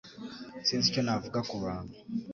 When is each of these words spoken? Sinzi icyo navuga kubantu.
Sinzi 0.67 0.85
icyo 0.89 1.01
navuga 1.05 1.39
kubantu. 1.49 1.93